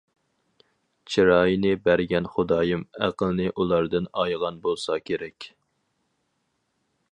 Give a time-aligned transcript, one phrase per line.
[1.15, 5.51] چىراينى بەرگەن خۇدايىم ئەقىلنى ئۇلاردىن ئايىغان بولسا كېرەك.